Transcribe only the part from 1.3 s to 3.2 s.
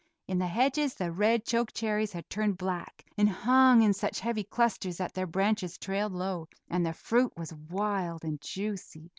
choke cherries had turned black